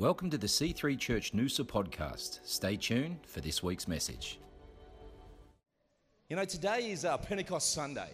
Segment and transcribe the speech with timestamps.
[0.00, 2.40] Welcome to the C3 Church Noosa podcast.
[2.44, 4.38] Stay tuned for this week's message.
[6.30, 8.08] You know, today is uh, Pentecost Sunday,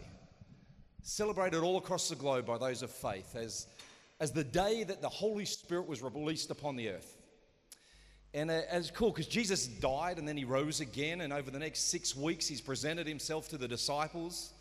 [1.04, 3.68] celebrated all across the globe by those of faith as,
[4.18, 7.18] as the day that the Holy Spirit was released upon the earth.
[8.34, 11.60] And uh, it's cool because Jesus died and then he rose again, and over the
[11.60, 14.54] next six weeks, he's presented himself to the disciples.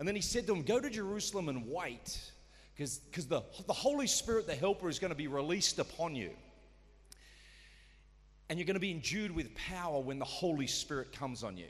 [0.00, 2.18] And then he said to them, Go to Jerusalem and wait,
[2.74, 2.98] because
[3.28, 6.30] the, the Holy Spirit, the Helper, is going to be released upon you.
[8.48, 11.66] And you're going to be endued with power when the Holy Spirit comes on you.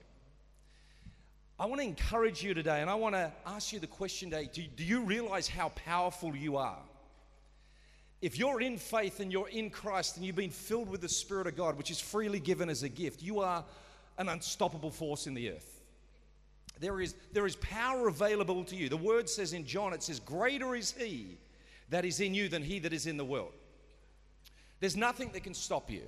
[1.59, 4.51] I want to encourage you today, and I want to ask you the question today
[4.52, 6.79] do, do you realize how powerful you are?
[8.20, 11.46] If you're in faith and you're in Christ and you've been filled with the Spirit
[11.46, 13.65] of God, which is freely given as a gift, you are
[14.18, 15.82] an unstoppable force in the earth.
[16.80, 18.88] There is, there is power available to you.
[18.88, 21.38] The word says in John, it says, Greater is he
[21.91, 23.52] that is in you than he that is in the world.
[24.80, 26.02] There's nothing that can stop you,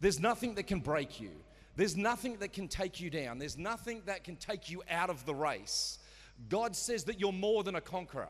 [0.00, 1.30] there's nothing that can break you,
[1.76, 5.24] there's nothing that can take you down, there's nothing that can take you out of
[5.26, 5.98] the race.
[6.48, 8.28] God says that you're more than a conqueror,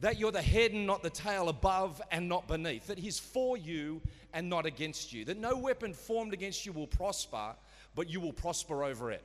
[0.00, 3.56] that you're the head and not the tail, above and not beneath, that He's for
[3.56, 4.02] you
[4.34, 7.54] and not against you, that no weapon formed against you will prosper,
[7.94, 9.24] but you will prosper over it.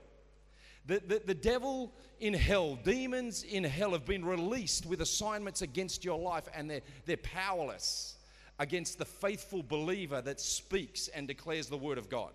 [0.85, 6.05] The, the, the devil in hell, demons in hell have been released with assignments against
[6.05, 8.15] your life, and they're, they're powerless
[8.61, 12.29] against the faithful believer that speaks and declares the word of God.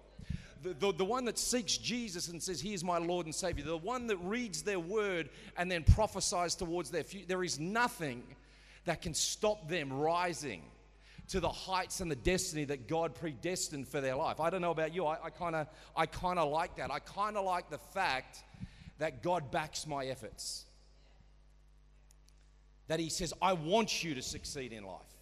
[0.64, 3.64] The, the, the, one that seeks Jesus and says, He is my Lord and Savior,
[3.64, 8.24] the one that reads their word and then prophesies towards their future, there is nothing
[8.86, 10.62] that can stop them rising
[11.28, 14.40] to the heights and the destiny that God predestined for their life.
[14.40, 16.90] I don't know about you, I kind of I kind of like that.
[16.90, 18.42] I kind of like the fact
[18.98, 20.64] that God backs my efforts.
[22.88, 25.15] That He says, I want you to succeed in life.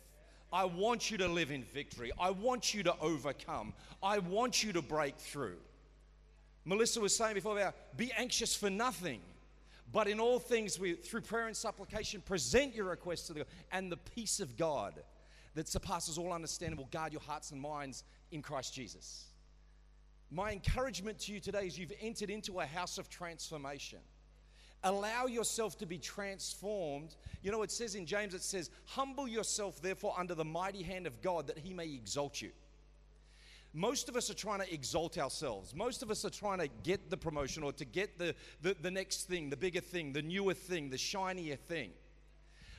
[0.55, 2.13] I want you to live in victory.
[2.17, 3.73] I want you to overcome.
[4.01, 5.57] I want you to break through.
[6.65, 9.21] Melissa was saying before about be anxious for nothing,
[9.91, 13.49] but in all things, we, through prayer and supplication, present your requests to the God,
[13.73, 15.03] and the peace of God
[15.57, 19.25] that surpasses all understanding will guard your hearts and minds in Christ Jesus.
[20.31, 23.99] My encouragement to you today is you've entered into a house of transformation.
[24.85, 27.17] Allow yourself to be transformed.
[27.43, 31.07] You know, it says in James, it says, Humble yourself, therefore, under the mighty hand
[31.07, 32.51] of God, that he may exalt you.
[33.73, 35.75] Most of us are trying to exalt ourselves.
[35.75, 38.91] Most of us are trying to get the promotion or to get the, the, the
[38.91, 41.91] next thing, the bigger thing, the newer thing, the shinier thing.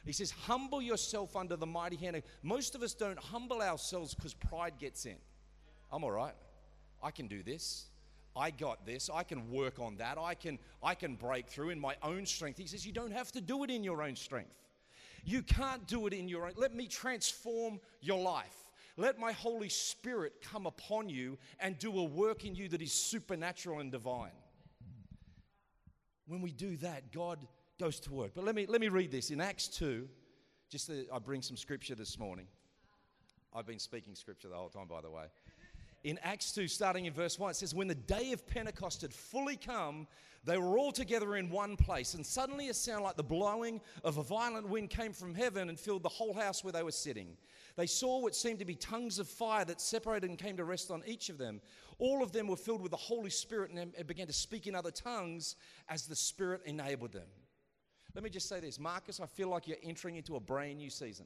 [0.06, 2.22] He says, Humble yourself under the mighty hand.
[2.44, 5.18] Most of us don't humble ourselves because pride gets in.
[5.92, 6.36] I'm all right.
[7.02, 7.86] I can do this.
[8.36, 9.10] I got this.
[9.14, 10.18] I can work on that.
[10.18, 12.58] I can, I can break through in my own strength.
[12.58, 14.58] He says, You don't have to do it in your own strength.
[15.24, 16.54] You can't do it in your own.
[16.56, 18.56] Let me transform your life.
[18.98, 22.94] Let my Holy Spirit come upon you and do a work in you that is
[22.94, 24.32] supernatural and divine.
[26.28, 27.40] When we do that, God
[27.80, 28.32] goes to work.
[28.34, 30.08] But let me, let me read this in Acts 2.
[30.70, 32.48] Just that I bring some scripture this morning.
[33.54, 35.26] I've been speaking scripture the whole time, by the way.
[36.06, 39.12] In Acts 2, starting in verse 1, it says, When the day of Pentecost had
[39.12, 40.06] fully come,
[40.44, 44.20] they were all together in one place, and suddenly a sound like the blowing of
[44.20, 47.36] a violent wind came from heaven and filled the whole house where they were sitting.
[47.76, 50.92] They saw what seemed to be tongues of fire that separated and came to rest
[50.92, 51.60] on each of them.
[51.98, 54.92] All of them were filled with the Holy Spirit and began to speak in other
[54.92, 55.56] tongues
[55.90, 57.30] as the Spirit enabled them.
[58.14, 60.92] Let me just say this Marcus, I feel like you're entering into a brand new
[60.92, 61.26] season.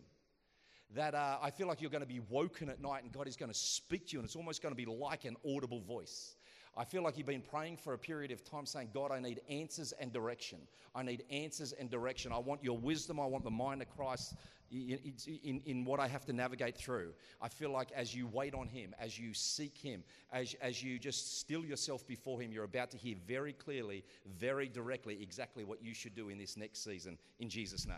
[0.95, 3.35] That uh, I feel like you're going to be woken at night and God is
[3.35, 6.35] going to speak to you, and it's almost going to be like an audible voice.
[6.77, 9.41] I feel like you've been praying for a period of time saying, God, I need
[9.49, 10.59] answers and direction.
[10.95, 12.31] I need answers and direction.
[12.31, 13.19] I want your wisdom.
[13.19, 14.35] I want the mind of Christ
[14.72, 14.99] in,
[15.44, 17.13] in, in, what I have to navigate through.
[17.41, 20.99] I feel like as you wait on Him, as you seek Him, as, as you
[20.99, 24.03] just still yourself before Him, you're about to hear very clearly,
[24.39, 27.97] very directly exactly what you should do in this next season in Jesus' name.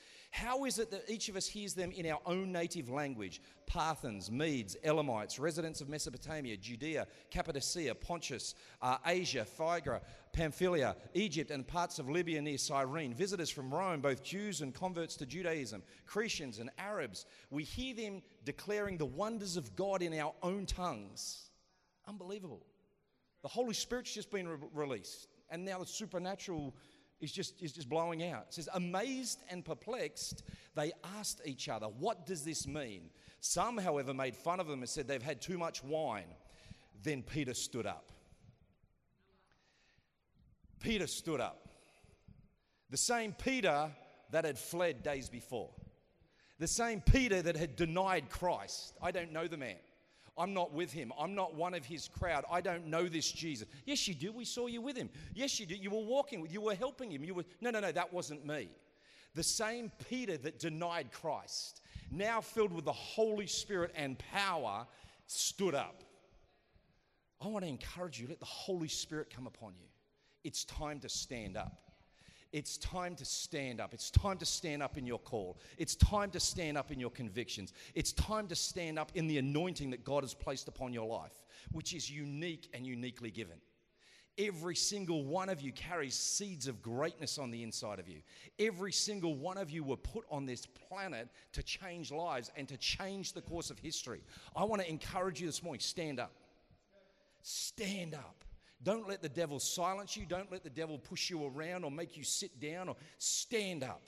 [0.31, 3.41] How is it that each of us hears them in our own native language?
[3.67, 10.01] Parthians, Medes, Elamites, residents of Mesopotamia, Judea, Cappadocia, Pontus, uh, Asia, Phrygia,
[10.31, 15.17] Pamphylia, Egypt, and parts of Libya near Cyrene, visitors from Rome, both Jews and converts
[15.17, 17.25] to Judaism, Cretians and Arabs.
[17.49, 21.49] We hear them declaring the wonders of God in our own tongues.
[22.07, 22.65] Unbelievable.
[23.41, 26.73] The Holy Spirit's just been re- released, and now the supernatural
[27.21, 28.47] is just, is just blowing out.
[28.49, 30.43] It says, Amazed and perplexed,
[30.75, 33.09] they asked each other, What does this mean?
[33.39, 36.27] Some, however, made fun of them and said they've had too much wine.
[37.03, 38.11] Then Peter stood up.
[40.79, 41.67] Peter stood up.
[42.89, 43.89] The same Peter
[44.31, 45.69] that had fled days before.
[46.59, 48.95] The same Peter that had denied Christ.
[49.01, 49.77] I don't know the man.
[50.37, 51.11] I'm not with him.
[51.19, 52.45] I'm not one of his crowd.
[52.49, 53.67] I don't know this Jesus.
[53.85, 54.31] Yes, you do.
[54.31, 55.09] We saw you with him.
[55.33, 55.83] Yes, you did.
[55.83, 57.23] You were walking with, you were helping him.
[57.23, 58.69] You were No, no, no, that wasn't me.
[59.33, 64.85] The same Peter that denied Christ, now filled with the Holy Spirit and power,
[65.27, 66.03] stood up.
[67.41, 69.87] I want to encourage you, let the Holy Spirit come upon you.
[70.43, 71.90] It's time to stand up.
[72.51, 73.93] It's time to stand up.
[73.93, 75.57] It's time to stand up in your call.
[75.77, 77.71] It's time to stand up in your convictions.
[77.95, 81.41] It's time to stand up in the anointing that God has placed upon your life,
[81.71, 83.55] which is unique and uniquely given.
[84.37, 88.21] Every single one of you carries seeds of greatness on the inside of you.
[88.59, 92.77] Every single one of you were put on this planet to change lives and to
[92.77, 94.21] change the course of history.
[94.55, 96.31] I want to encourage you this morning stand up.
[97.43, 98.40] Stand up.
[98.83, 100.25] Don't let the devil silence you.
[100.25, 104.01] Don't let the devil push you around or make you sit down or stand up.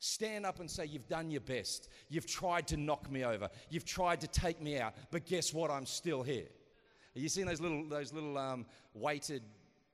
[0.00, 1.88] Stand up and say, You've done your best.
[2.08, 3.50] You've tried to knock me over.
[3.68, 4.94] You've tried to take me out.
[5.10, 5.70] But guess what?
[5.70, 6.46] I'm still here.
[7.16, 8.64] Are you seeing those little, those little um,
[8.94, 9.42] weighted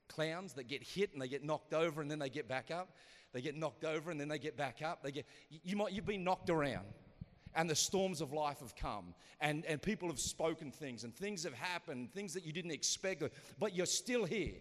[0.08, 2.96] clowns that get hit and they get knocked over and then they get back up?
[3.32, 5.02] They get knocked over and then they get back up.
[5.02, 6.84] They get, you might, you've been knocked around
[7.54, 11.44] and the storms of life have come and, and people have spoken things and things
[11.44, 13.22] have happened, things that you didn't expect,
[13.58, 14.54] but you're still here.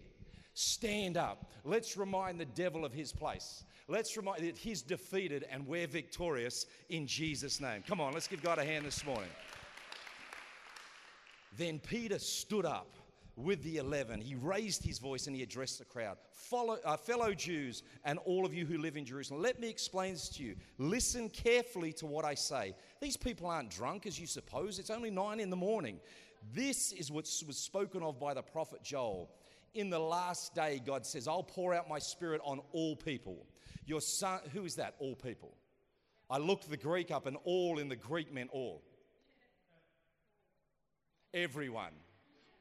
[0.54, 1.50] Stand up.
[1.64, 3.64] Let's remind the devil of his place.
[3.88, 7.82] Let's remind that he's defeated and we're victorious in Jesus' name.
[7.86, 9.30] Come on, let's give God a hand this morning.
[11.56, 12.96] Then Peter stood up
[13.36, 14.20] with the eleven.
[14.20, 16.18] He raised his voice and he addressed the crowd.
[16.30, 20.12] Follow, uh, fellow Jews and all of you who live in Jerusalem, let me explain
[20.12, 20.56] this to you.
[20.78, 22.74] Listen carefully to what I say.
[23.00, 26.00] These people aren't drunk as you suppose, it's only nine in the morning.
[26.54, 29.30] This is what was spoken of by the prophet Joel.
[29.74, 33.46] In the last day, God says, I'll pour out my spirit on all people.
[33.86, 34.94] Your son, who is that?
[34.98, 35.56] All people.
[36.30, 38.82] I looked the Greek up, and all in the Greek meant all.
[41.32, 41.92] Everyone.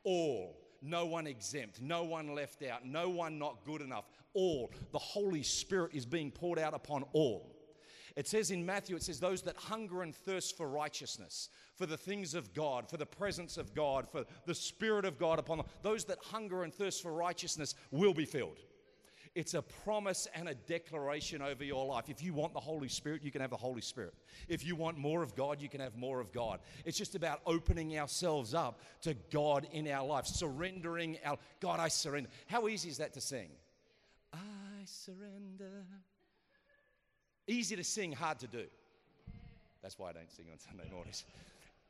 [0.04, 4.06] All no one exempt, no one left out, no one not good enough.
[4.34, 4.72] All.
[4.92, 7.56] The Holy Spirit is being poured out upon all.
[8.16, 11.98] It says in Matthew, it says, those that hunger and thirst for righteousness, for the
[11.98, 15.68] things of God, for the presence of God, for the Spirit of God upon them,
[15.82, 18.60] those that hunger and thirst for righteousness will be filled.
[19.36, 22.08] It's a promise and a declaration over your life.
[22.08, 24.14] If you want the Holy Spirit, you can have the Holy Spirit.
[24.48, 26.60] If you want more of God, you can have more of God.
[26.86, 31.88] It's just about opening ourselves up to God in our life, surrendering our God, I
[31.88, 32.30] surrender.
[32.46, 33.50] How easy is that to sing?
[34.32, 34.38] I
[34.86, 35.86] surrender.
[37.48, 38.66] Easy to sing, hard to do.
[39.82, 41.26] That's why I don't sing on Sunday mornings.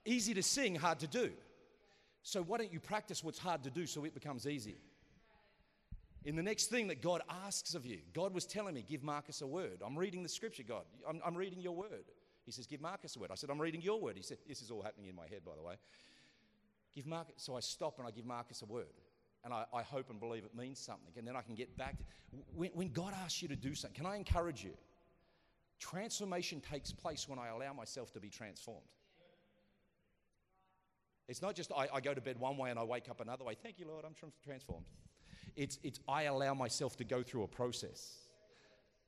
[0.05, 1.29] Easy to sing, hard to do.
[2.23, 4.77] So why don't you practice what's hard to do so it becomes easy?
[6.25, 7.99] In the next thing that God asks of you.
[8.13, 9.81] God was telling me, give Marcus a word.
[9.85, 10.83] I'm reading the scripture, God.
[11.07, 12.05] I'm, I'm, reading your word.
[12.45, 13.29] He says, give Marcus a word.
[13.31, 14.15] I said, I'm reading your word.
[14.15, 15.75] He said, this is all happening in my head, by the way.
[16.95, 17.35] Give Marcus.
[17.37, 18.85] So I stop and I give Marcus a word.
[19.43, 21.11] And I, I hope and believe it means something.
[21.17, 22.03] And then I can get back to
[22.55, 24.71] when, when God asks you to do something, can I encourage you?
[25.79, 28.81] Transformation takes place when I allow myself to be transformed.
[31.27, 33.43] It's not just I, I go to bed one way and I wake up another
[33.43, 33.55] way.
[33.62, 34.86] Thank you, Lord, I'm transformed.
[35.55, 38.24] It's, it's I allow myself to go through a process.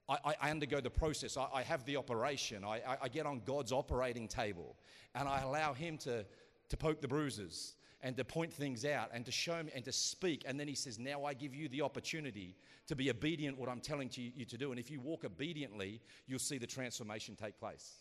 [0.07, 1.35] I, I, undergo the process.
[1.37, 2.63] I, I have the operation.
[2.63, 4.75] I, I, get on God's operating table
[5.15, 6.25] and I allow Him to,
[6.69, 9.91] to poke the bruises and to point things out and to show me and to
[9.91, 10.43] speak.
[10.45, 12.55] And then He says, Now I give you the opportunity
[12.87, 14.69] to be obedient what I'm telling to you, you to do.
[14.69, 17.95] And if you walk obediently, you'll see the transformation take place.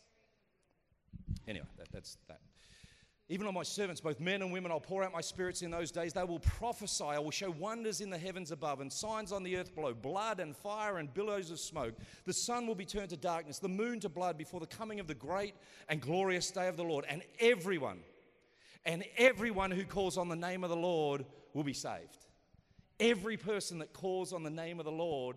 [1.48, 2.40] Anyway, that, that's that.
[3.30, 5.90] Even on my servants, both men and women, I'll pour out my spirits in those
[5.90, 6.12] days.
[6.12, 7.04] They will prophesy.
[7.04, 10.40] I will show wonders in the heavens above and signs on the earth below blood
[10.40, 11.94] and fire and billows of smoke.
[12.26, 15.06] The sun will be turned to darkness, the moon to blood before the coming of
[15.06, 15.54] the great
[15.88, 17.06] and glorious day of the Lord.
[17.08, 18.00] And everyone,
[18.84, 22.26] and everyone who calls on the name of the Lord will be saved.
[23.00, 25.36] Every person that calls on the name of the Lord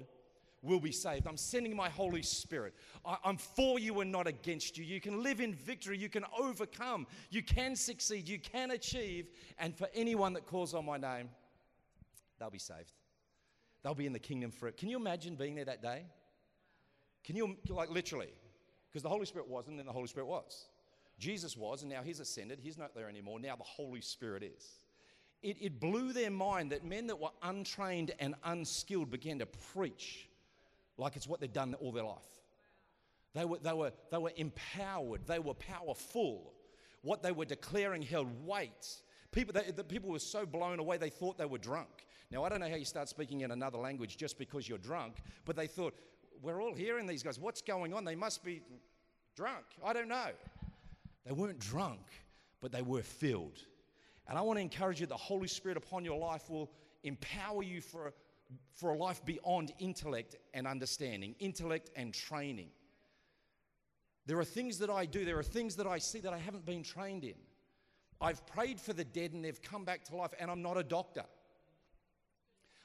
[0.61, 1.27] will be saved.
[1.27, 2.73] I'm sending my Holy Spirit.
[3.05, 4.83] I, am for you and not against you.
[4.83, 5.97] You can live in victory.
[5.97, 7.07] You can overcome.
[7.29, 8.27] You can succeed.
[8.27, 9.27] You can achieve.
[9.59, 11.29] And for anyone that calls on my name,
[12.39, 12.93] they'll be saved.
[13.83, 14.77] They'll be in the kingdom for it.
[14.77, 16.03] Can you imagine being there that day?
[17.23, 18.29] Can you, like, literally?
[18.89, 20.67] Because the Holy Spirit wasn't, and the Holy Spirit was.
[21.19, 22.59] Jesus was, and now he's ascended.
[22.61, 23.39] He's not there anymore.
[23.39, 24.65] Now the Holy Spirit is.
[25.43, 30.29] It, it blew their mind that men that were untrained and unskilled began to preach
[30.97, 32.17] like it's what they've done all their life.
[33.33, 36.53] They were, they were, they were empowered, they were powerful.
[37.03, 38.87] What they were declaring held weight.
[39.31, 42.07] People, they, the people were so blown away they thought they were drunk.
[42.31, 45.17] Now, I don't know how you start speaking in another language just because you're drunk,
[45.45, 45.93] but they thought,
[46.41, 47.39] we're all hearing these guys.
[47.39, 48.03] What's going on?
[48.03, 48.61] They must be
[49.35, 49.65] drunk.
[49.85, 50.31] I don't know.
[51.25, 52.01] They weren't drunk,
[52.61, 53.59] but they were filled.
[54.27, 56.69] And I want to encourage you the Holy Spirit upon your life will
[57.03, 58.13] empower you for,
[58.75, 62.69] for a life beyond intellect and understanding, intellect and training.
[64.25, 66.65] There are things that I do, there are things that I see that I haven't
[66.65, 67.35] been trained in.
[68.19, 70.83] I've prayed for the dead and they've come back to life, and I'm not a
[70.83, 71.23] doctor.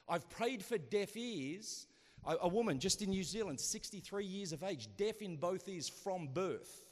[0.07, 1.87] I've prayed for deaf ears.
[2.25, 5.89] A, a, woman just in New Zealand, 63 years of age, deaf in both ears
[5.89, 6.85] from birth,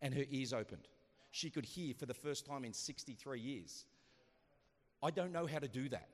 [0.00, 0.88] and her ears opened.
[1.30, 3.86] She could hear for the first time in 63 years.
[5.02, 6.08] I don't know how to do that.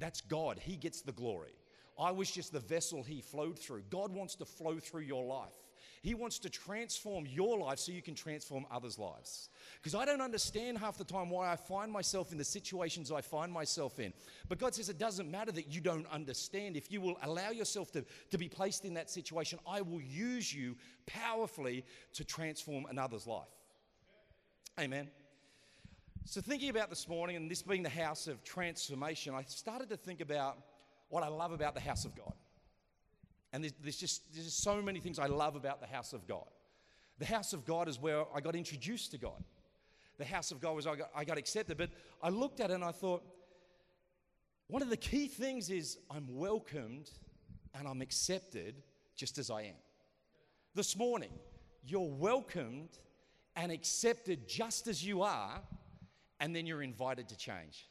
[0.00, 0.58] That's God.
[0.58, 1.52] He gets the glory.
[1.98, 3.82] I was just the vessel He flowed through.
[3.90, 5.54] God wants to flow through your life.
[6.02, 9.50] He wants to transform your life so you can transform others' lives.
[9.76, 13.20] Because I don't understand half the time why I find myself in the situations I
[13.20, 14.14] find myself in.
[14.48, 16.76] But God says it doesn't matter that you don't understand.
[16.76, 20.54] If you will allow yourself to, to be placed in that situation, I will use
[20.54, 20.76] you
[21.06, 23.48] powerfully to transform another's life.
[24.78, 25.10] Amen.
[26.26, 29.96] So, thinking about this morning, and this being the house of transformation, I started to
[29.96, 30.58] think about
[31.08, 32.34] what I love about the house of God.
[33.52, 36.26] And there's, there's, just, there's just so many things I love about the house of
[36.28, 36.46] God.
[37.18, 39.42] The house of God is where I got introduced to God.
[40.18, 41.78] The house of God was I got, I got accepted.
[41.78, 41.90] But
[42.22, 43.22] I looked at it and I thought,
[44.68, 47.10] one of the key things is I'm welcomed
[47.74, 48.82] and I'm accepted
[49.16, 49.74] just as I am.
[50.74, 51.32] This morning,
[51.84, 52.98] you're welcomed
[53.56, 55.60] and accepted just as you are,
[56.40, 57.88] and then you're invited to change.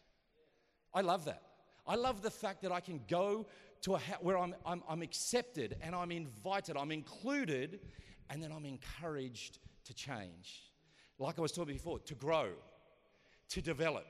[0.93, 1.43] I love that.
[1.87, 3.47] I love the fact that I can go
[3.81, 7.79] to a where I'm, I'm, I'm accepted and I'm invited, I'm included,
[8.29, 10.63] and then I'm encouraged to change.
[11.17, 12.49] Like I was talking before, to grow,
[13.49, 14.05] to develop,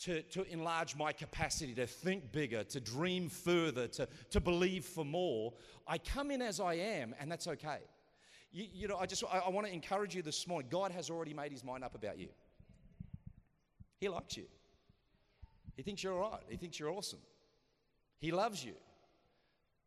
[0.00, 5.04] to, to enlarge my capacity, to think bigger, to dream further, to, to believe for
[5.04, 5.54] more.
[5.86, 7.78] I come in as I am, and that's okay.
[8.52, 10.68] You, you know, I just I, I want to encourage you this morning.
[10.70, 12.28] God has already made his mind up about you.
[13.98, 14.44] He likes you.
[15.76, 16.42] He thinks you're all right.
[16.48, 17.20] He thinks you're awesome.
[18.18, 18.74] He loves you.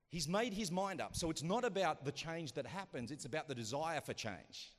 [0.09, 1.15] He's made his mind up.
[1.15, 4.73] So it's not about the change that happens, it's about the desire for change.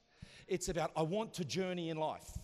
[0.49, 2.37] It's about, I want to journey in life.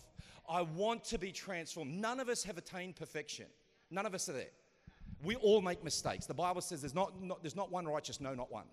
[0.49, 1.93] I want to be transformed.
[1.93, 3.47] None of us have attained perfection.
[3.91, 4.51] None of us are there.
[5.23, 6.25] We all make mistakes.
[6.25, 8.67] The Bible says there's not, not there's not one righteous, no, not one.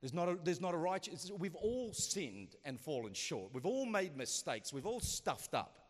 [0.00, 3.54] There's not, a, there's not a righteous, we've all sinned and fallen short.
[3.54, 4.72] We've all made mistakes.
[4.72, 5.83] We've all stuffed up.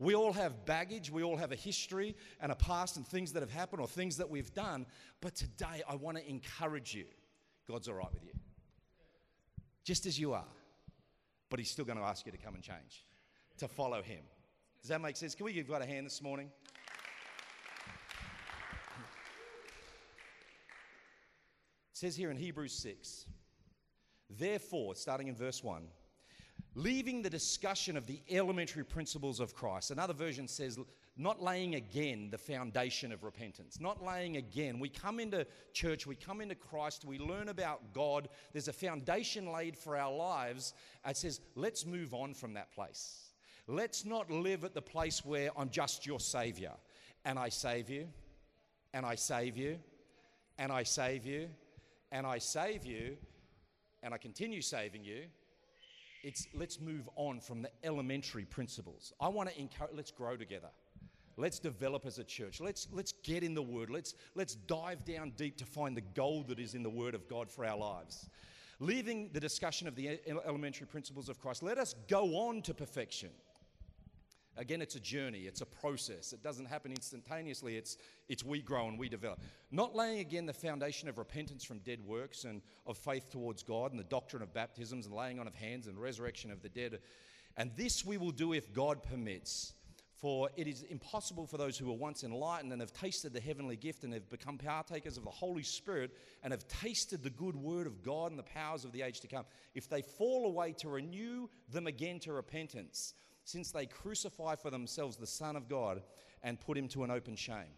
[0.00, 3.40] We all have baggage, we all have a history and a past and things that
[3.40, 4.86] have happened or things that we've done.
[5.20, 7.06] But today, I want to encourage you
[7.68, 8.32] God's all right with you,
[9.84, 10.46] just as you are.
[11.50, 13.04] But He's still going to ask you to come and change,
[13.58, 14.22] to follow Him.
[14.80, 15.34] Does that make sense?
[15.34, 16.50] Can we give God a hand this morning?
[21.90, 23.26] It says here in Hebrews 6,
[24.30, 25.82] therefore, starting in verse 1,
[26.78, 29.90] leaving the discussion of the elementary principles of Christ.
[29.90, 30.78] Another version says,
[31.16, 33.80] not laying again the foundation of repentance.
[33.80, 34.78] Not laying again.
[34.78, 38.28] We come into church, we come into Christ, we learn about God.
[38.52, 40.72] There's a foundation laid for our lives.
[41.04, 43.32] It says, let's move on from that place.
[43.66, 46.72] Let's not live at the place where I'm just your Savior
[47.24, 48.06] and I save you,
[48.94, 49.80] and I save you,
[50.56, 51.48] and I save you,
[52.12, 53.16] and I save you,
[54.04, 55.24] and I continue saving you
[56.22, 59.12] it's let's move on from the elementary principles.
[59.20, 60.68] I want to encourage, let's grow together.
[61.36, 62.60] Let's develop as a church.
[62.60, 63.90] Let's, let's get in the Word.
[63.90, 67.28] Let's, let's dive down deep to find the gold that is in the Word of
[67.28, 68.28] God for our lives.
[68.80, 73.30] Leaving the discussion of the elementary principles of Christ, let us go on to perfection.
[74.58, 76.32] Again, it's a journey, it's a process.
[76.32, 77.96] It doesn't happen instantaneously, it's,
[78.28, 79.40] it's we grow and we develop.
[79.70, 83.92] Not laying again the foundation of repentance from dead works and of faith towards God
[83.92, 86.98] and the doctrine of baptisms and laying on of hands and resurrection of the dead.
[87.56, 89.74] And this we will do if God permits.
[90.16, 93.76] For it is impossible for those who were once enlightened and have tasted the heavenly
[93.76, 96.10] gift and have become partakers of the Holy Spirit
[96.42, 99.28] and have tasted the good word of God and the powers of the age to
[99.28, 99.44] come,
[99.76, 103.14] if they fall away, to renew them again to repentance
[103.48, 106.02] since they crucify for themselves the Son of God
[106.42, 107.72] and put him to an open shame.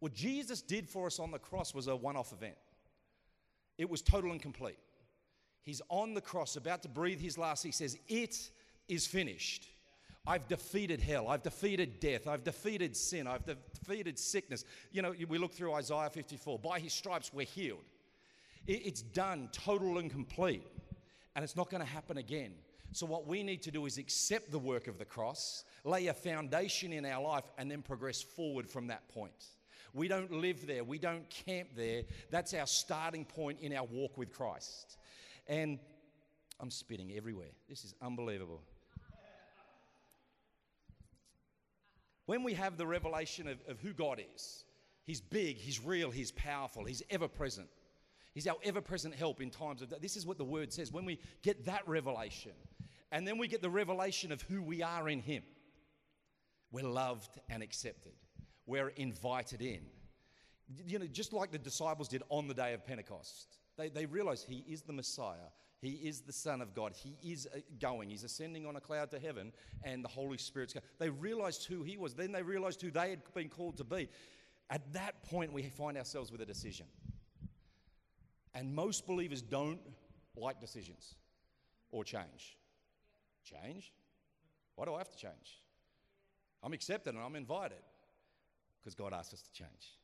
[0.00, 2.56] What Jesus did for us on the cross was a one off event,
[3.78, 4.78] it was total and complete.
[5.62, 7.62] He's on the cross, about to breathe his last.
[7.62, 8.50] He says, It
[8.88, 9.68] is finished.
[10.26, 11.28] I've defeated hell.
[11.28, 12.26] I've defeated death.
[12.26, 13.26] I've defeated sin.
[13.26, 14.64] I've defeated sickness.
[14.90, 16.58] You know, we look through Isaiah 54.
[16.58, 17.84] By his stripes, we're healed.
[18.66, 20.66] It's done, total and complete,
[21.36, 22.52] and it's not going to happen again.
[22.94, 26.14] So, what we need to do is accept the work of the cross, lay a
[26.14, 29.46] foundation in our life, and then progress forward from that point.
[29.92, 32.04] We don't live there, we don't camp there.
[32.30, 34.96] That's our starting point in our walk with Christ.
[35.48, 35.80] And
[36.60, 37.50] I'm spitting everywhere.
[37.68, 38.62] This is unbelievable.
[42.26, 44.64] When we have the revelation of, of who God is,
[45.02, 47.68] He's big, He's real, He's powerful, He's ever present.
[48.34, 50.00] He's our ever present help in times of that.
[50.00, 50.92] This is what the word says.
[50.92, 52.52] When we get that revelation,
[53.12, 55.42] and then we get the revelation of who we are in Him,
[56.70, 58.12] we're loved and accepted,
[58.66, 59.80] we're invited in.
[60.86, 64.46] You know, just like the disciples did on the day of Pentecost, they, they realized
[64.48, 65.50] He is the Messiah.
[65.80, 66.94] He is the Son of God.
[66.94, 68.08] He is uh, going.
[68.08, 70.84] He's ascending on a cloud to heaven, and the Holy Spirit's going.
[70.98, 72.14] They realized who He was.
[72.14, 74.08] Then they realized who they had been called to be.
[74.70, 76.86] At that point, we find ourselves with a decision.
[78.54, 79.80] And most believers don't
[80.36, 81.16] like decisions
[81.90, 82.56] or change.
[83.44, 83.92] Change?
[84.74, 85.60] Why do I have to change?
[86.62, 87.82] I'm accepted and I'm invited
[88.80, 89.98] because God asked us to change.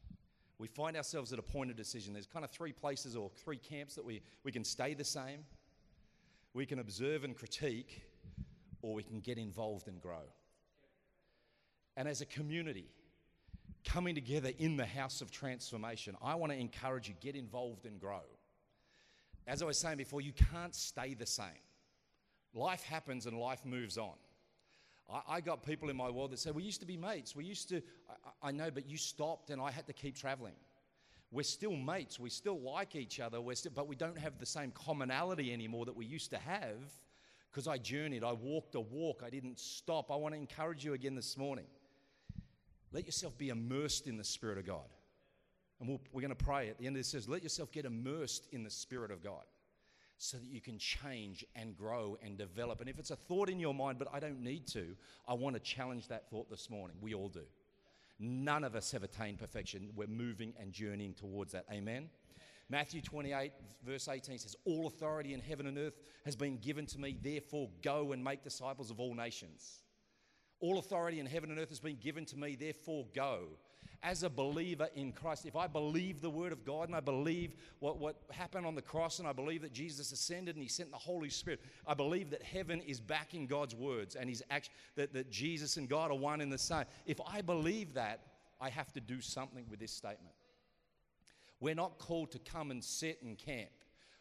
[0.58, 2.12] We find ourselves at a point of decision.
[2.12, 5.40] There's kind of three places or three camps that we, we can stay the same,
[6.52, 8.02] we can observe and critique,
[8.82, 10.24] or we can get involved and grow.
[11.96, 12.90] And as a community,
[13.84, 17.98] coming together in the house of transformation, I want to encourage you get involved and
[17.98, 18.22] grow.
[19.46, 21.46] As I was saying before, you can't stay the same.
[22.54, 24.14] Life happens and life moves on.
[25.12, 27.36] I, I got people in my world that say, We used to be mates.
[27.36, 27.82] We used to,
[28.42, 30.54] I, I know, but you stopped and I had to keep traveling.
[31.32, 32.18] We're still mates.
[32.18, 35.86] We still like each other, we're still, but we don't have the same commonality anymore
[35.86, 36.78] that we used to have
[37.50, 38.24] because I journeyed.
[38.24, 39.22] I walked a walk.
[39.24, 40.10] I didn't stop.
[40.10, 41.66] I want to encourage you again this morning.
[42.92, 44.88] Let yourself be immersed in the Spirit of God.
[45.78, 47.70] And we we are going to pray at the end of this says, let yourself
[47.70, 49.44] get immersed in the Spirit of God
[50.22, 52.80] so that you can change and grow and develop.
[52.80, 54.94] And if it's a thought in your mind, but I don't need to,
[55.26, 56.98] I want to challenge that thought this morning.
[57.00, 57.44] We all do.
[58.18, 59.88] None of us have attained perfection.
[59.96, 61.64] We're moving and journeying towards that.
[61.72, 62.10] Amen.
[62.68, 63.50] Matthew 28,
[63.82, 67.70] verse 18 says, All authority in heaven and earth has been given to me, therefore
[67.82, 69.84] go and make disciples of all nations.
[70.60, 73.44] All authority in heaven and earth has been given to me, therefore go.
[74.02, 77.52] As a believer in Christ, if I believe the word of God and I believe
[77.80, 80.90] what, what happened on the cross and I believe that Jesus ascended and he sent
[80.90, 85.12] the Holy Spirit, I believe that heaven is backing God's words and he's act, that,
[85.12, 86.84] that Jesus and God are one in the same.
[87.04, 88.20] If I believe that,
[88.58, 90.34] I have to do something with this statement.
[91.60, 93.70] We're not called to come and sit and camp.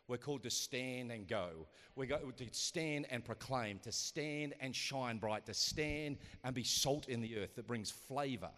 [0.09, 1.67] We're called to stand and go.
[1.95, 6.63] We go to stand and proclaim, to stand and shine bright, to stand and be
[6.63, 8.49] salt in the earth that brings flavor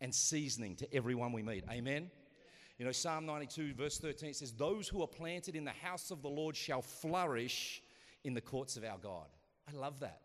[0.00, 1.64] and seasoning to everyone we meet.
[1.70, 2.10] Amen.
[2.78, 6.22] You know, Psalm 92, verse 13, says, Those who are planted in the house of
[6.22, 7.82] the Lord shall flourish
[8.24, 9.26] in the courts of our God.
[9.68, 10.20] I love that.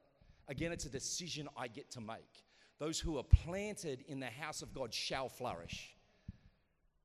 [0.48, 2.44] Again, it's a decision I get to make.
[2.80, 5.96] Those who are planted in the house of God shall flourish.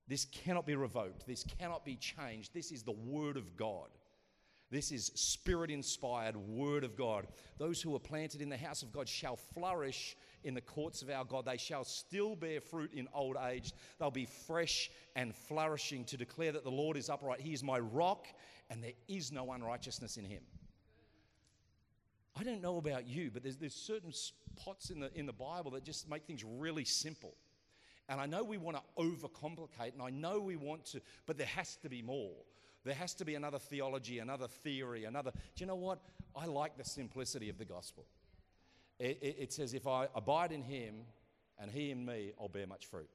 [0.06, 1.26] This cannot be revoked.
[1.26, 2.54] This cannot be changed.
[2.54, 3.88] This is the Word of God.
[4.70, 7.26] This is spirit inspired Word of God.
[7.58, 11.10] Those who are planted in the house of God shall flourish in the courts of
[11.10, 11.44] our God.
[11.44, 13.72] They shall still bear fruit in old age.
[13.98, 17.40] They'll be fresh and flourishing to declare that the Lord is upright.
[17.40, 18.26] He is my rock,
[18.70, 20.42] and there is no unrighteousness in him.
[22.36, 25.70] I don't know about you, but there's, there's certain spots in the, in the Bible
[25.72, 27.34] that just make things really simple.
[28.08, 31.46] And I know we want to overcomplicate, and I know we want to, but there
[31.46, 32.34] has to be more.
[32.84, 35.30] There has to be another theology, another theory, another.
[35.30, 36.00] Do you know what?
[36.36, 38.04] I like the simplicity of the gospel.
[38.98, 40.94] It, it, it says, If I abide in him
[41.58, 43.08] and he in me, I'll bear much fruit.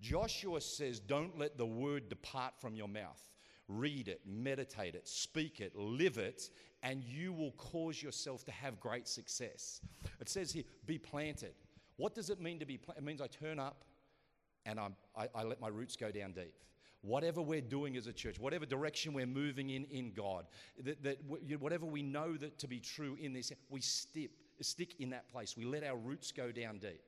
[0.00, 3.20] Joshua says, Don't let the word depart from your mouth.
[3.68, 6.50] Read it, meditate it, speak it, live it,
[6.82, 9.80] and you will cause yourself to have great success.
[10.20, 11.54] It says here, be planted.
[11.96, 13.02] What does it mean to be planted?
[13.02, 13.84] It means I turn up
[14.66, 14.88] and I,
[15.34, 16.54] I let my roots go down deep.
[17.02, 20.46] Whatever we're doing as a church, whatever direction we're moving in in God,
[20.84, 21.18] that, that
[21.58, 24.30] whatever we know that to be true in this, we stip,
[24.64, 25.56] stick in that place.
[25.56, 27.02] We let our roots go down deep.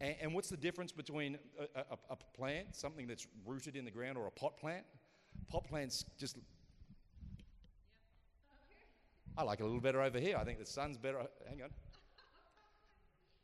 [0.00, 3.90] And, and what's the difference between a, a, a plant, something that's rooted in the
[3.90, 4.84] ground, or a pot plant?
[5.48, 6.36] Pot plants just.
[9.38, 10.36] I like it a little better over here.
[10.36, 11.18] I think the sun's better.
[11.48, 11.70] Hang on.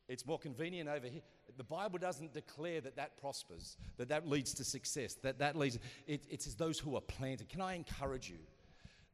[0.09, 1.23] It's more convenient over here.
[1.57, 5.79] The Bible doesn't declare that that prospers, that that leads to success, that that leads.
[6.07, 7.49] It, it says those who are planted.
[7.49, 8.39] Can I encourage you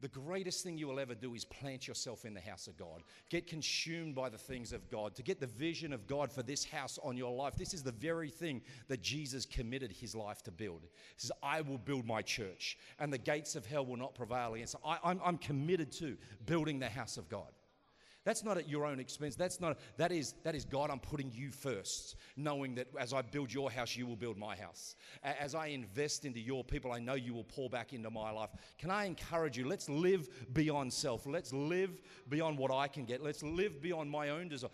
[0.01, 3.03] the greatest thing you will ever do is plant yourself in the house of God.
[3.31, 6.65] Get consumed by the things of God, to get the vision of God for this
[6.65, 7.55] house on your life.
[7.57, 10.83] This is the very thing that Jesus committed his life to build.
[10.83, 14.55] He says, I will build my church, and the gates of hell will not prevail
[14.55, 14.81] against it.
[14.85, 17.49] I, I'm committed to building the house of God.
[18.29, 19.37] That's not at your own expense.
[19.37, 23.23] That's not, that is, that is God, I'm putting you first, knowing that as I
[23.23, 24.97] build your house, you will build my house.
[25.23, 28.51] As I invest into your people, I know you will pour back into my life.
[28.77, 29.67] Can I encourage you?
[29.67, 31.25] Let's live beyond self.
[31.25, 33.23] Let's live beyond what I can get.
[33.23, 34.69] Let's live beyond my own desire.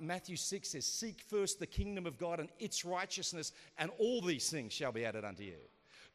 [0.00, 4.50] Matthew 6 says, Seek first the kingdom of God and its righteousness, and all these
[4.50, 5.58] things shall be added unto you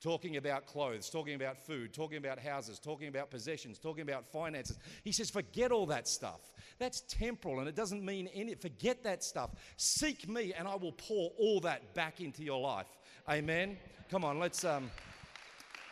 [0.03, 4.77] talking about clothes, talking about food, talking about houses, talking about possessions, talking about finances.
[5.05, 6.52] He says, forget all that stuff.
[6.79, 8.55] That's temporal and it doesn't mean any.
[8.55, 9.51] Forget that stuff.
[9.77, 12.87] Seek me and I will pour all that back into your life.
[13.29, 13.77] Amen.
[14.09, 14.91] Come on, let's um,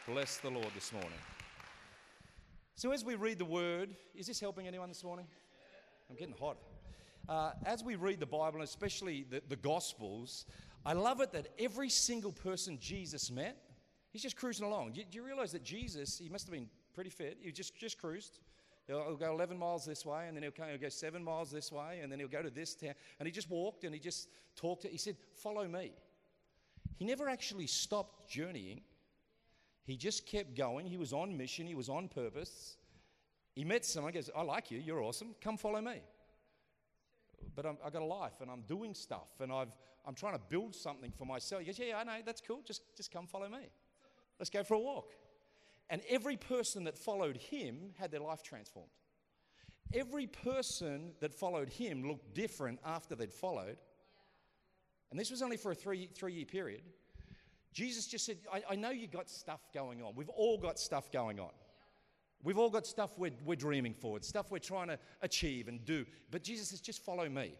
[0.07, 1.11] bless the Lord this morning.
[2.75, 5.27] So, as we read the word, is this helping anyone this morning?
[6.09, 6.57] I'm getting hot.
[7.29, 10.45] Uh, as we read the Bible, and especially the, the Gospels,
[10.85, 13.57] I love it that every single person Jesus met,
[14.11, 14.91] He's just cruising along.
[14.91, 17.37] Do you, do you realize that Jesus, he must have been pretty fit.
[17.41, 18.39] He just, just cruised.
[18.87, 21.99] He'll, go 11 miles this way, and then he'll, he'll, go seven miles this way,
[22.01, 22.93] and then he'll go to this town.
[23.19, 24.81] And he just walked and he just talked.
[24.83, 25.91] To, he said, Follow me.
[26.97, 28.81] He never actually stopped journeying.
[29.83, 30.85] He just kept going.
[30.85, 32.77] He was on mission, he was on purpose.
[33.53, 36.01] He met someone, goes, I like you, you're awesome, come follow me.
[37.55, 40.41] But i have got a life and I'm doing stuff and I've, I'm trying to
[40.49, 41.61] build something for myself.
[41.61, 43.69] He goes, Yeah, I know, that's cool, just, just come follow me.
[44.39, 45.11] Let's go for a walk.
[45.91, 48.89] And every person that followed him had their life transformed.
[49.93, 53.75] Every person that followed him looked different after they'd followed.
[55.11, 56.81] And this was only for a three, three year period.
[57.73, 60.13] Jesus just said, I, I know you got stuff going on.
[60.15, 61.51] We've all got stuff going on.
[62.41, 66.05] We've all got stuff we're, we're dreaming forward, stuff we're trying to achieve and do.
[66.31, 67.53] But Jesus says, just follow me.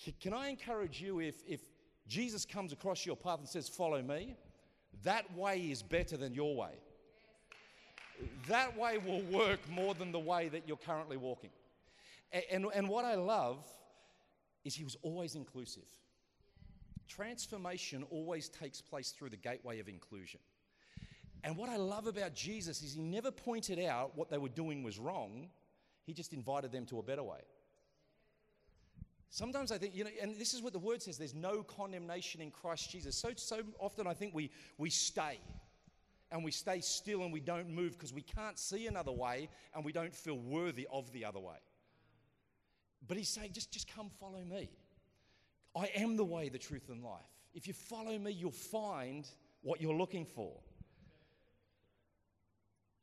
[0.00, 1.60] C- can I encourage you if, if
[2.06, 4.36] Jesus comes across your path and says, follow me,
[5.02, 6.78] that way is better than your way.
[8.48, 11.50] That way will work more than the way that you're currently walking.
[12.32, 13.66] And, and, and what I love
[14.64, 15.86] is he was always inclusive.
[17.08, 20.40] Transformation always takes place through the gateway of inclusion.
[21.42, 24.82] And what I love about Jesus is he never pointed out what they were doing
[24.82, 25.48] was wrong,
[26.04, 27.40] he just invited them to a better way.
[29.30, 32.40] Sometimes I think, you know, and this is what the word says there's no condemnation
[32.40, 33.16] in Christ Jesus.
[33.16, 35.38] So, so often I think we, we stay
[36.32, 39.84] and we stay still and we don't move because we can't see another way and
[39.84, 41.58] we don't feel worthy of the other way.
[43.06, 44.70] But he's saying, just, just come follow me.
[45.76, 47.20] I am the way, the truth, and life.
[47.54, 49.28] If you follow me, you'll find
[49.62, 50.52] what you're looking for.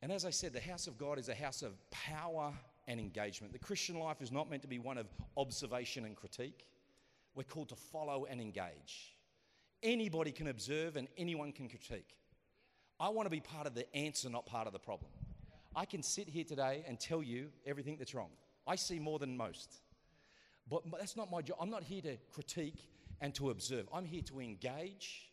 [0.02, 2.54] And as I said, the house of God is a house of power
[2.88, 3.52] and engagement.
[3.52, 6.68] The Christian life is not meant to be one of observation and critique.
[7.36, 9.16] We're called to follow and engage.
[9.84, 12.16] Anybody can observe and anyone can critique.
[13.00, 15.12] I want to be part of the answer, not part of the problem.
[15.76, 18.32] I can sit here today and tell you everything that's wrong.
[18.66, 19.76] I see more than most.
[20.70, 21.58] But that's not my job.
[21.62, 22.90] I'm not here to critique
[23.22, 23.88] and to observe.
[23.94, 25.30] I'm here to engage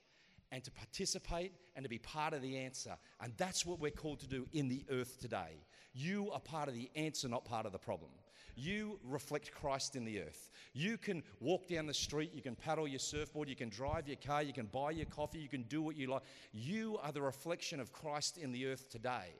[0.52, 2.96] and to participate and to be part of the answer.
[3.20, 5.64] And that's what we're called to do in the earth today.
[5.94, 8.10] You are part of the answer, not part of the problem.
[8.56, 10.50] You reflect Christ in the earth.
[10.72, 14.16] You can walk down the street, you can paddle your surfboard, you can drive your
[14.16, 16.22] car, you can buy your coffee, you can do what you like.
[16.52, 19.34] You are the reflection of Christ in the earth today.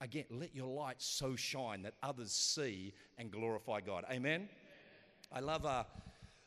[0.00, 4.04] Again, let your light so shine that others see and glorify God.
[4.10, 4.48] Amen.
[5.32, 5.84] I love, uh,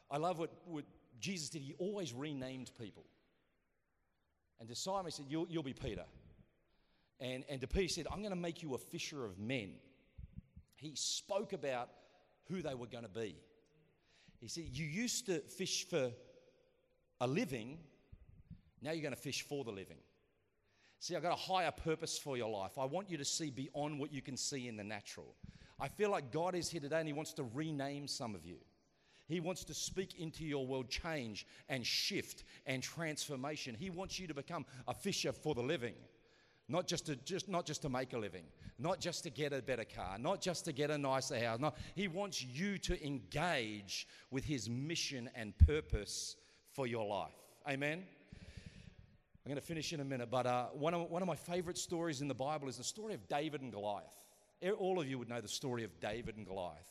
[0.09, 0.85] I love what, what
[1.19, 1.61] Jesus did.
[1.61, 3.03] He always renamed people.
[4.59, 6.05] And to Simon, he said, You'll, you'll be Peter.
[7.19, 9.73] And, and to Peter, he said, I'm going to make you a fisher of men.
[10.75, 11.89] He spoke about
[12.49, 13.35] who they were going to be.
[14.39, 16.11] He said, You used to fish for
[17.19, 17.77] a living,
[18.81, 19.99] now you're going to fish for the living.
[20.99, 22.77] See, I've got a higher purpose for your life.
[22.77, 25.35] I want you to see beyond what you can see in the natural.
[25.79, 28.57] I feel like God is here today and He wants to rename some of you.
[29.27, 33.75] He wants to speak into your world change and shift and transformation.
[33.79, 35.95] He wants you to become a fisher for the living.
[36.71, 38.45] Not just to just not just to make a living,
[38.79, 41.59] not just to get a better car, not just to get a nicer house.
[41.59, 46.37] No, he wants you to engage with his mission and purpose
[46.71, 47.33] for your life.
[47.69, 48.03] Amen.
[49.43, 51.77] I'm going to finish in a minute, but uh, one, of, one of my favorite
[51.77, 54.05] stories in the Bible is the story of David and Goliath.
[54.77, 56.89] All of you would know the story of David and Goliath.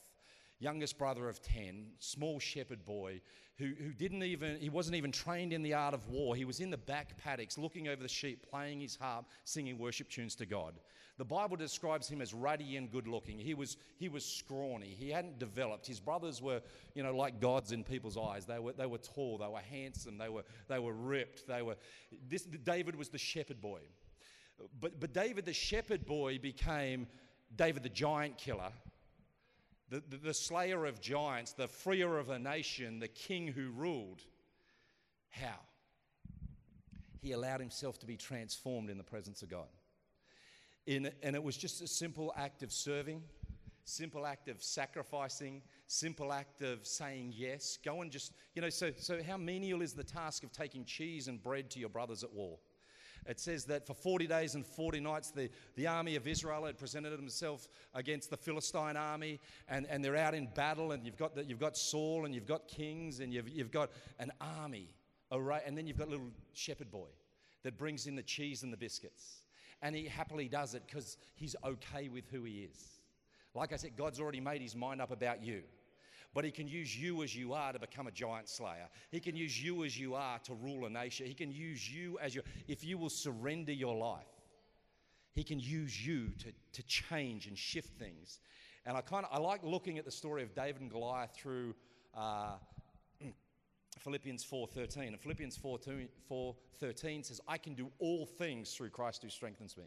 [0.61, 3.20] Youngest brother of 10, small shepherd boy,
[3.57, 6.37] who, who didn't even, he wasn't even trained in the art of war.
[6.37, 10.09] He was in the back paddocks looking over the sheep, playing his harp, singing worship
[10.09, 10.75] tunes to God.
[11.18, 13.38] The Bible describes him as ruddy and good looking.
[13.38, 14.96] He was, he was scrawny.
[14.99, 15.87] He hadn't developed.
[15.87, 16.62] His brothers were,
[16.94, 18.46] you know, like gods in people's eyes.
[18.46, 21.46] They were, they were tall, they were handsome, they were, they were ripped.
[21.46, 21.77] They were,
[22.29, 23.81] this, David was the shepherd boy.
[24.81, 27.07] But, but David, the shepherd boy, became
[27.57, 28.73] David, the giant killer
[29.90, 34.22] the, the, the slayer of giants, the freer of a nation, the king who ruled.
[35.31, 35.59] How?
[37.20, 39.68] He allowed himself to be transformed in the presence of God.
[40.87, 43.22] In, and it was just a simple act of serving,
[43.85, 47.79] simple act of sacrificing, simple act of saying yes.
[47.85, 51.29] Go and just, you know, so, so how menial is the task of taking cheese
[51.29, 52.59] and bread to your brothers at war?
[53.26, 56.78] It says that for 40 days and 40 nights, the, the army of Israel had
[56.78, 61.35] presented himself against the Philistine army, and, and they're out in battle, and you've got,
[61.35, 64.88] the, you've got Saul, and you've got kings, and you've, you've got an army,
[65.33, 67.09] array, and then you've got a little shepherd boy
[67.62, 69.42] that brings in the cheese and the biscuits.
[69.83, 73.00] And he happily does it because he's okay with who he is.
[73.54, 75.62] Like I said, God's already made his mind up about you
[76.35, 78.88] but He can use you as you are to become a giant slayer.
[79.11, 81.27] He can use you as you are to rule a nation.
[81.27, 84.27] He can use you as you, if you will surrender your life,
[85.35, 88.40] He can use you to, to change and shift things.
[88.87, 91.75] And I kind of I like looking at the story of David and Goliath through
[92.14, 92.55] uh,
[93.99, 95.09] Philippians 4:13.
[95.09, 99.85] And Philippians 4:13 says, "I can do all things through Christ who strengthens me."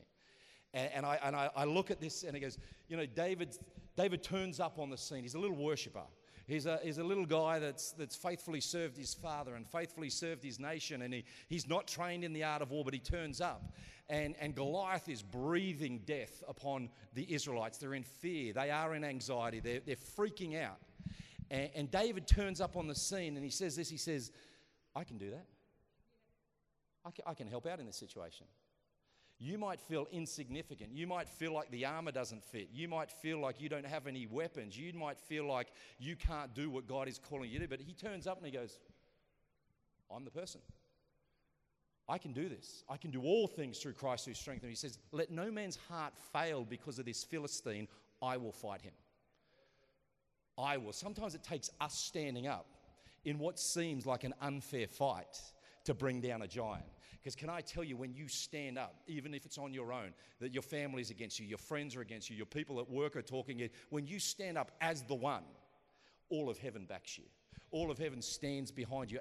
[0.73, 3.57] And, and, I, and I, I, look at this and it goes, you know, David,
[3.95, 5.21] David turns up on the scene.
[5.21, 6.03] He's a little worshiper.
[6.45, 10.43] He's a, he's a little guy that's, that's faithfully served his father and faithfully served
[10.43, 11.01] his nation.
[11.01, 13.73] And he, he's not trained in the art of war, but he turns up.
[14.09, 17.77] And, and Goliath is breathing death upon the Israelites.
[17.77, 20.79] They're in fear, they are in anxiety, they're, they're freaking out.
[21.49, 24.31] And, and David turns up on the scene and he says this he says,
[24.95, 25.45] I can do that.
[27.05, 28.47] I can, I can help out in this situation.
[29.39, 30.91] You might feel insignificant.
[30.93, 32.69] You might feel like the armor doesn't fit.
[32.71, 34.77] You might feel like you don't have any weapons.
[34.77, 35.67] You might feel like
[35.99, 37.69] you can't do what God is calling you to do.
[37.69, 38.79] But he turns up and he goes,
[40.13, 40.61] I'm the person.
[42.07, 42.83] I can do this.
[42.89, 44.71] I can do all things through Christ who strengthens me.
[44.71, 47.87] He says, Let no man's heart fail because of this Philistine.
[48.21, 48.93] I will fight him.
[50.57, 50.93] I will.
[50.93, 52.67] Sometimes it takes us standing up
[53.25, 55.41] in what seems like an unfair fight
[55.85, 56.85] to bring down a giant.
[57.21, 60.13] Because can I tell you, when you stand up, even if it's on your own,
[60.41, 63.21] that your family's against you, your friends are against you, your people at work are
[63.21, 65.43] talking when you stand up as the one,
[66.29, 67.23] all of heaven backs you.
[67.71, 69.19] All of heaven stands behind you.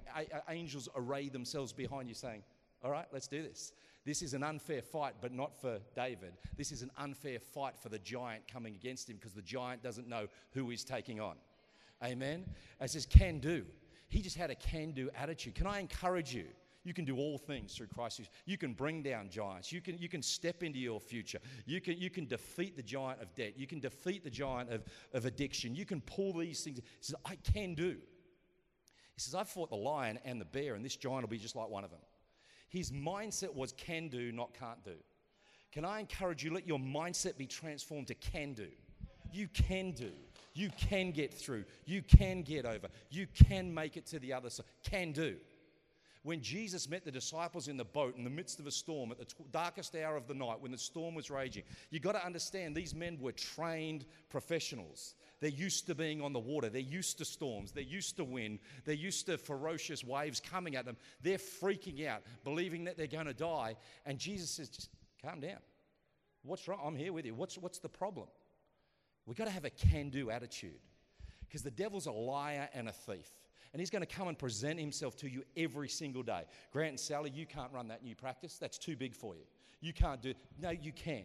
[0.48, 2.42] Angels array themselves behind you, saying,
[2.82, 3.72] All right, let's do this.
[4.04, 6.32] This is an unfair fight, but not for David.
[6.56, 10.08] This is an unfair fight for the giant coming against him because the giant doesn't
[10.08, 11.36] know who he's taking on.
[12.02, 12.44] Amen?
[12.80, 13.64] It says, can do.
[14.12, 15.54] He just had a can do attitude.
[15.54, 16.44] Can I encourage you?
[16.84, 18.20] You can do all things through Christ.
[18.44, 19.72] You can bring down giants.
[19.72, 21.38] You can, you can step into your future.
[21.64, 23.54] You can, you can defeat the giant of debt.
[23.56, 24.82] You can defeat the giant of,
[25.14, 25.74] of addiction.
[25.74, 26.76] You can pull these things.
[26.76, 27.96] He says, I can do.
[29.14, 31.56] He says, I've fought the lion and the bear, and this giant will be just
[31.56, 32.00] like one of them.
[32.68, 34.96] His mindset was can do, not can't do.
[35.72, 38.68] Can I encourage you, let your mindset be transformed to can do?
[39.32, 40.12] You can do.
[40.54, 41.64] You can get through.
[41.84, 42.88] You can get over.
[43.10, 44.66] You can make it to the other side.
[44.84, 45.36] Can do.
[46.24, 49.18] When Jesus met the disciples in the boat in the midst of a storm at
[49.18, 52.24] the t- darkest hour of the night when the storm was raging, you've got to
[52.24, 55.16] understand these men were trained professionals.
[55.40, 56.68] They're used to being on the water.
[56.68, 57.72] They're used to storms.
[57.72, 58.60] They're used to wind.
[58.84, 60.96] They're used to ferocious waves coming at them.
[61.22, 63.74] They're freaking out, believing that they're going to die.
[64.06, 64.90] And Jesus says, just
[65.24, 65.58] calm down.
[66.44, 66.78] What's wrong?
[66.84, 67.34] I'm here with you.
[67.34, 68.28] What's, what's the problem?
[69.26, 70.80] We've got to have a can do attitude
[71.46, 73.30] because the devil's a liar and a thief
[73.72, 76.42] and he's going to come and present himself to you every single day.
[76.72, 78.58] Grant and Sally, you can't run that new practice.
[78.58, 79.42] That's too big for you.
[79.80, 80.36] You can't do it.
[80.60, 81.24] No, you can.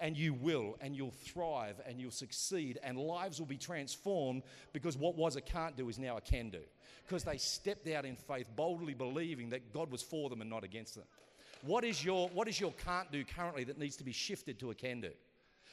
[0.00, 4.96] And you will, and you'll thrive, and you'll succeed, and lives will be transformed because
[4.96, 6.62] what was a can't do is now a can do.
[7.06, 10.64] Because they stepped out in faith, boldly believing that God was for them and not
[10.64, 11.04] against them.
[11.60, 14.70] What is your, what is your can't do currently that needs to be shifted to
[14.70, 15.10] a can do?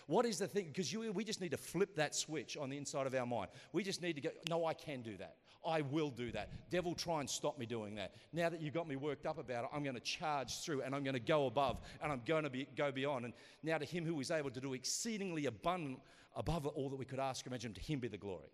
[0.08, 0.72] What is the thing?
[0.74, 3.50] Because we just need to flip that switch on the inside of our mind.
[3.74, 5.36] We just need to go, no, I can do that.
[5.66, 6.50] I will do that.
[6.70, 8.14] Devil, try and stop me doing that.
[8.32, 10.96] Now that you've got me worked up about it, I'm going to charge through and
[10.96, 13.26] I'm going to go above and I'm going to be, go beyond.
[13.26, 16.00] And now to him who is able to do exceedingly abundant
[16.36, 18.50] above all that we could ask or imagine, to him be the glory.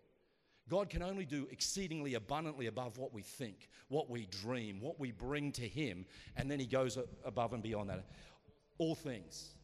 [0.68, 5.12] God can only do exceedingly abundantly above what we think, what we dream, what we
[5.12, 6.04] bring to Him,
[6.36, 8.04] and then He goes above and beyond that.
[8.78, 9.54] All things.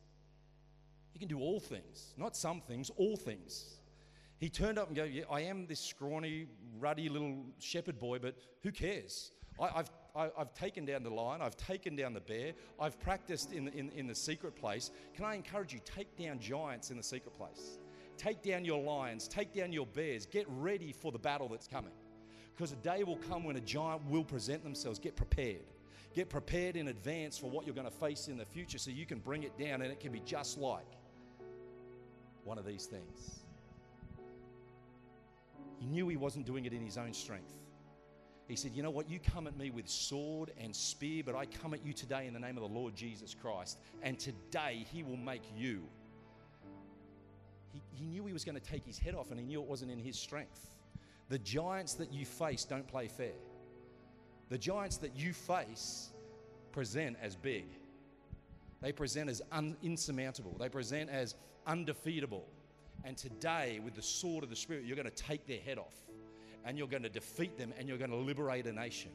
[1.12, 3.76] He can do all things, not some things, all things.
[4.38, 6.46] He turned up and go, yeah, I am this scrawny,
[6.80, 9.30] ruddy little shepherd boy, but who cares?
[9.60, 12.52] I, I've, I, have i have taken down the lion, I've taken down the bear,
[12.80, 14.90] I've practiced in in, in the secret place.
[15.14, 17.78] Can I encourage you, take down giants in the secret place?
[18.16, 21.92] Take down your lions, take down your bears, get ready for the battle that's coming.
[22.54, 24.98] Because a day will come when a giant will present themselves.
[24.98, 25.64] Get prepared.
[26.14, 29.06] Get prepared in advance for what you're going to face in the future so you
[29.06, 30.86] can bring it down and it can be just like
[32.44, 33.40] one of these things.
[35.78, 37.52] He knew he wasn't doing it in his own strength.
[38.48, 39.08] He said, You know what?
[39.08, 42.34] You come at me with sword and spear, but I come at you today in
[42.34, 43.78] the name of the Lord Jesus Christ.
[44.02, 45.82] And today he will make you.
[47.72, 49.66] He, he knew he was going to take his head off and he knew it
[49.66, 50.66] wasn't in his strength.
[51.30, 53.32] The giants that you face don't play fair.
[54.50, 56.10] The giants that you face
[56.72, 57.64] present as big.
[58.82, 60.56] They present as un- insurmountable.
[60.58, 62.44] They present as undefeatable.
[63.04, 65.94] And today, with the sword of the Spirit, you're going to take their head off
[66.64, 69.10] and you're going to defeat them and you're going to liberate a nation.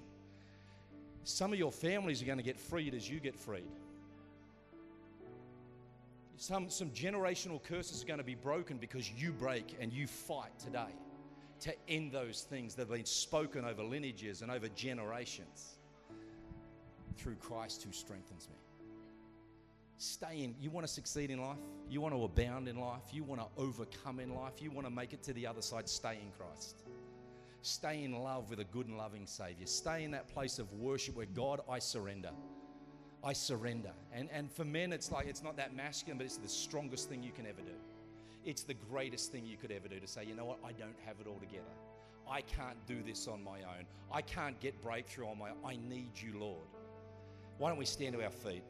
[1.24, 3.72] Some of your families are going to get freed as you get freed.
[6.38, 10.58] Some, some generational curses are going to be broken because you break and you fight
[10.60, 10.94] today
[11.62, 15.78] to end those things that have been spoken over lineages and over generations
[17.18, 18.67] through Christ who strengthens me.
[19.98, 20.56] Stay in.
[20.60, 21.58] You want to succeed in life?
[21.90, 23.02] You want to abound in life?
[23.12, 24.54] You want to overcome in life?
[24.62, 25.90] You want to make it to the other side?
[25.90, 26.84] Stay in Christ.
[27.64, 29.66] Stay in love with a good and loving Savior.
[29.66, 32.30] Stay in that place of worship where God, I surrender.
[33.24, 33.92] I surrender.
[34.14, 37.24] And, and for men, it's like it's not that masculine, but it's the strongest thing
[37.24, 37.74] you can ever do.
[38.46, 40.96] It's the greatest thing you could ever do to say, you know what, I don't
[41.06, 41.66] have it all together.
[42.30, 43.86] I can't do this on my own.
[44.12, 45.58] I can't get breakthrough on my own.
[45.66, 46.68] I need you, Lord.
[47.58, 48.64] Why don't we stand to our feet?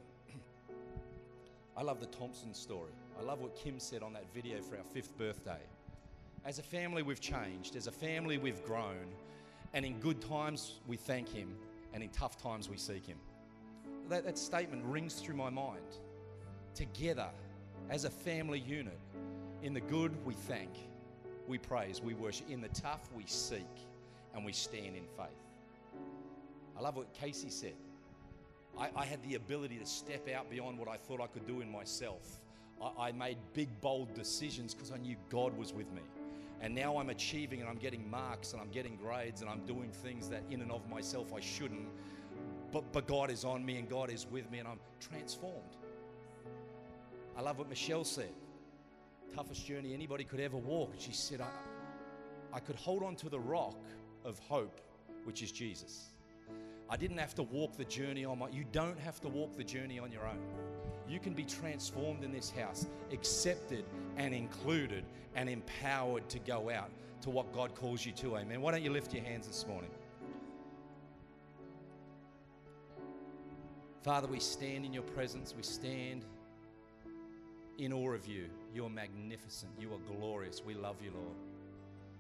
[1.78, 2.92] I love the Thompson story.
[3.20, 5.62] I love what Kim said on that video for our fifth birthday.
[6.44, 7.76] As a family, we've changed.
[7.76, 9.06] As a family, we've grown.
[9.76, 11.54] And in good times, we thank Him.
[11.94, 13.20] And in tough times, we seek Him.
[14.10, 16.00] That, that statement rings through my mind.
[16.74, 17.28] Together,
[17.92, 18.98] as a family unit,
[19.62, 20.72] in the good, we thank,
[21.48, 22.50] we praise, we worship.
[22.50, 23.62] In the tough, we seek,
[24.34, 25.28] and we stand in faith.
[26.76, 27.76] I love what Casey said.
[28.80, 31.62] I, I had the ability to step out beyond what I thought I could do
[31.62, 32.40] in myself.
[32.82, 36.02] I, I made big, bold decisions because I knew God was with me.
[36.60, 39.92] And now I'm achieving and I'm getting marks and I'm getting grades and I'm doing
[39.92, 41.88] things that in and of myself I shouldn't.
[42.72, 45.78] But, but God is on me and God is with me and I'm transformed.
[47.38, 48.32] I love what Michelle said
[49.34, 50.94] toughest journey anybody could ever walk.
[50.98, 51.50] She said, I,
[52.54, 53.78] I could hold on to the rock
[54.26, 54.82] of hope,
[55.26, 56.10] which is Jesus.
[56.90, 59.64] I didn't have to walk the journey on my you don't have to walk the
[59.64, 60.40] journey on your own.
[61.10, 63.86] You can be transformed in this house, accepted
[64.18, 65.04] and included
[65.36, 66.90] and empowered to go out
[67.22, 68.38] to what God calls you to.
[68.38, 68.62] Amen.
[68.62, 69.90] Why don't you lift your hands this morning?
[74.04, 75.54] Father, we stand in your presence.
[75.56, 76.24] We stand
[77.78, 78.46] in awe of you.
[78.74, 79.72] You are magnificent.
[79.80, 80.62] You are glorious.
[80.66, 81.36] We love you, Lord.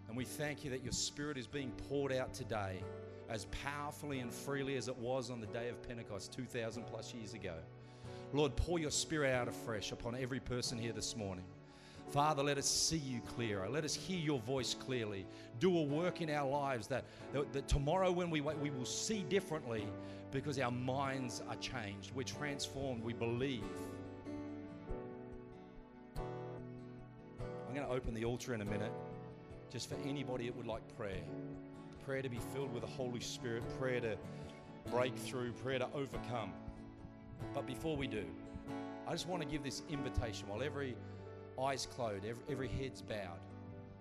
[0.07, 2.81] And we thank you that your spirit is being poured out today
[3.29, 7.33] as powerfully and freely as it was on the day of Pentecost 2,000 plus years
[7.33, 7.55] ago.
[8.33, 11.45] Lord, pour your spirit out afresh upon every person here this morning.
[12.09, 13.67] Father, let us see you clearer.
[13.67, 15.25] Let us hear your voice clearly.
[15.59, 18.85] Do a work in our lives that, that, that tomorrow when we wait, we will
[18.85, 19.85] see differently
[20.31, 22.11] because our minds are changed.
[22.15, 23.03] We're transformed.
[23.03, 23.63] We believe.
[27.67, 28.91] I'm going to open the altar in a minute
[29.69, 31.23] just for anybody that would like prayer.
[32.07, 34.15] Prayer to be filled with the Holy Spirit, prayer to
[34.89, 36.53] break through, prayer to overcome.
[37.53, 38.23] But before we do,
[39.05, 40.95] I just want to give this invitation while every
[41.61, 43.41] eye's closed, every, every head's bowed.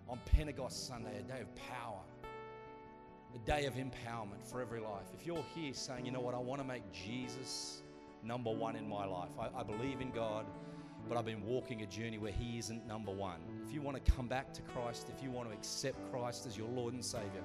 [0.09, 1.99] On Pentecost Sunday, a day of power,
[3.35, 5.07] a day of empowerment for every life.
[5.13, 7.83] If you're here saying, you know what, I want to make Jesus
[8.23, 10.47] number one in my life, I, I believe in God,
[11.09, 13.41] but I've been walking a journey where He isn't number one.
[13.67, 16.57] If you want to come back to Christ, if you want to accept Christ as
[16.57, 17.43] your Lord and Savior,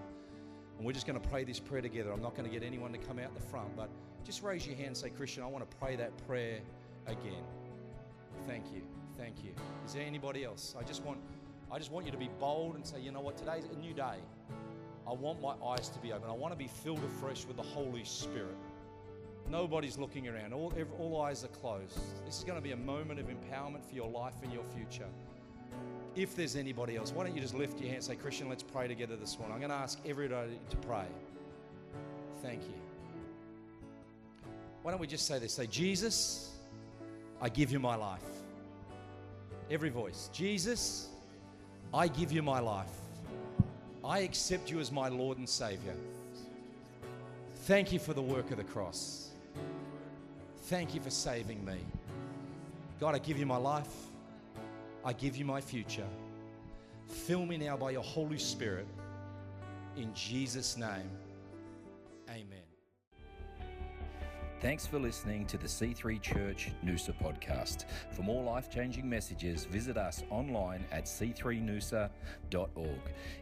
[0.81, 2.11] and we're just going to pray this prayer together.
[2.11, 3.87] I'm not going to get anyone to come out the front, but
[4.23, 6.57] just raise your hand and say, Christian, I want to pray that prayer
[7.05, 7.43] again.
[8.47, 8.81] Thank you.
[9.15, 9.51] Thank you.
[9.85, 10.73] Is there anybody else?
[10.79, 11.19] I just want
[11.71, 13.93] I just want you to be bold and say, you know what, today's a new
[13.93, 14.17] day.
[15.07, 16.27] I want my eyes to be open.
[16.27, 18.57] I want to be filled afresh with the Holy Spirit.
[19.51, 20.51] Nobody's looking around.
[20.51, 21.99] All, all eyes are closed.
[22.25, 25.09] This is going to be a moment of empowerment for your life and your future.
[26.15, 28.63] If there's anybody else, why don't you just lift your hand and say, Christian, let's
[28.63, 29.53] pray together this morning.
[29.55, 31.05] I'm going to ask everybody to pray.
[32.43, 32.73] Thank you.
[34.81, 35.53] Why don't we just say this?
[35.53, 36.51] Say, Jesus,
[37.41, 38.23] I give you my life.
[39.69, 40.29] Every voice.
[40.33, 41.07] Jesus,
[41.93, 42.89] I give you my life.
[44.03, 45.95] I accept you as my Lord and Savior.
[47.55, 49.29] Thank you for the work of the cross.
[50.63, 51.77] Thank you for saving me.
[52.99, 53.87] God, I give you my life.
[55.03, 56.07] I give you my future.
[57.07, 58.87] Fill me now by your Holy Spirit.
[59.97, 61.09] In Jesus' name,
[62.29, 62.61] amen.
[64.61, 67.85] Thanks for listening to the C3 Church Noosa podcast.
[68.11, 72.11] For more life changing messages, visit us online at c3noosa.org.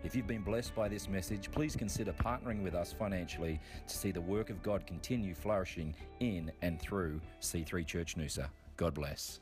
[0.06, 4.12] If you've been blessed by this message, please consider partnering with us financially to see
[4.12, 8.48] the work of God continue flourishing in and through C3 Church Noosa.
[8.78, 9.42] God bless.